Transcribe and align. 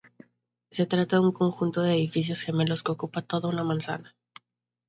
Se 0.71 0.87
trata 0.87 1.17
de 1.17 1.25
un 1.27 1.31
conjunto 1.31 1.83
de 1.83 1.93
edificios 1.93 2.41
gemelos 2.41 2.81
que 2.81 2.91
ocupa 2.91 3.21
toda 3.21 3.49
una 3.49 3.63
manzana. 3.63 4.15